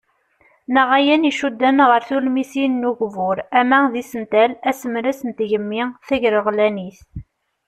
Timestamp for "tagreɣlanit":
6.07-6.99